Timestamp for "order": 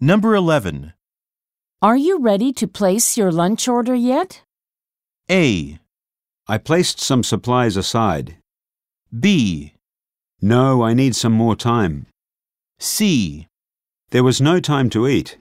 3.66-3.94